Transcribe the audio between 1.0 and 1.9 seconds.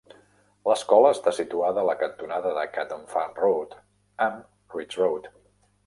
està situada a